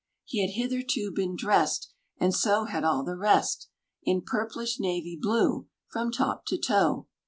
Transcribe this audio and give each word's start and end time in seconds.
He 0.25 0.41
had 0.41 0.55
hitherto 0.59 1.11
been 1.11 1.35
dressed 1.35 1.93
(And 2.17 2.33
so 2.33 2.63
had 2.65 2.83
all 2.83 3.03
the 3.03 3.15
rest) 3.15 3.69
In 4.01 4.21
purplish 4.23 4.79
navy 4.79 5.15
blue 5.15 5.67
from 5.91 6.11
top 6.11 6.43
to 6.47 6.57
toe! 6.57 7.05